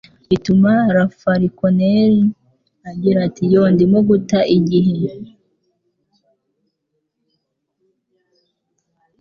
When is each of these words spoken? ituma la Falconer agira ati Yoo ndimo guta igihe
ituma 0.35 0.71
la 0.95 1.05
Falconer 1.21 2.13
agira 2.89 3.19
ati 3.27 3.43
Yoo 3.51 3.67
ndimo 3.73 3.99
guta 4.07 4.39
igihe 4.57 5.11